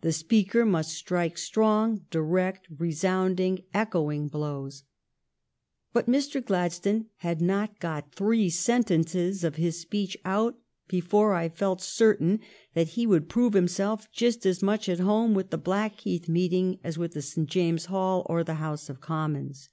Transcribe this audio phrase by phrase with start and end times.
[0.00, 4.84] The speaker must strike strong, direct, resounding, echoing blows.
[5.92, 6.42] But Mr.
[6.42, 10.56] Gladstone had not got three sentences of his speech out
[10.88, 12.40] before I felt certain
[12.72, 16.96] that he would prove himself just as much at home with the Blackheath meeting as
[16.96, 17.46] with St.
[17.46, 19.68] James's Hall or with the House of Commons.